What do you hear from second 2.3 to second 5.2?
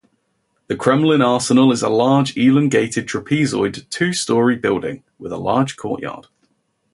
elongated trapezoid two-story building